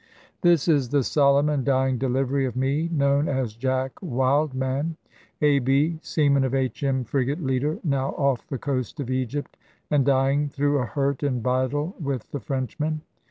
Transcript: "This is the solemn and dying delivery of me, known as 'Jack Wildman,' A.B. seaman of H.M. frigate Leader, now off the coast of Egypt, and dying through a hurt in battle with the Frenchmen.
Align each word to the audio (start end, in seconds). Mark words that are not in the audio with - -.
"This 0.41 0.67
is 0.67 0.89
the 0.89 1.03
solemn 1.03 1.47
and 1.47 1.63
dying 1.63 1.99
delivery 1.99 2.47
of 2.47 2.55
me, 2.55 2.89
known 2.91 3.27
as 3.29 3.53
'Jack 3.53 3.91
Wildman,' 4.01 4.97
A.B. 5.43 5.99
seaman 6.01 6.43
of 6.43 6.55
H.M. 6.55 7.03
frigate 7.03 7.43
Leader, 7.43 7.77
now 7.83 8.09
off 8.13 8.47
the 8.47 8.57
coast 8.57 8.99
of 8.99 9.11
Egypt, 9.11 9.57
and 9.91 10.03
dying 10.03 10.49
through 10.49 10.79
a 10.79 10.85
hurt 10.87 11.21
in 11.21 11.41
battle 11.41 11.95
with 11.99 12.31
the 12.31 12.39
Frenchmen. 12.39 13.01